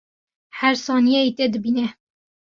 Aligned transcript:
Her 0.59 0.73
saniyeyê 0.85 1.31
te 1.37 1.45
dibîne 1.53 1.87